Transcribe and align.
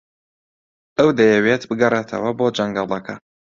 ئەو 0.97 1.09
دەیەوێت 1.17 1.63
بگەڕێتەوە 1.69 2.31
بۆ 2.37 2.45
جەنگەڵەکە. 2.57 3.15